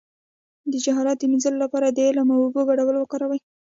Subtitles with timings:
[0.71, 3.39] د جهالت د مینځلو لپاره د علم او اوبو ګډول وکاروئ